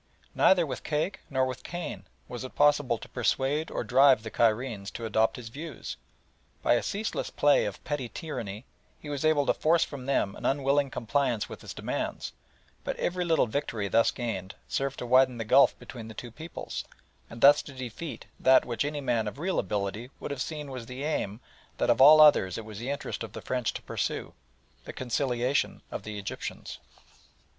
[0.33, 4.89] Neither with cake nor with cane was it possible to persuade or drive the Cairenes
[4.95, 5.95] to adopt his views.
[6.63, 8.65] By a ceaseless play of petty tyranny
[8.99, 12.33] he was able to force from them an unwilling compliance with his demands,
[12.83, 16.83] but every little victory thus gained served to widen the gulf between the two peoples,
[17.29, 20.87] and thus to defeat that which any man of real ability would have seen was
[20.87, 21.41] the aim
[21.77, 24.33] that of all others it was the interest of the French to pursue
[24.85, 26.79] the conciliation of the Egyptians.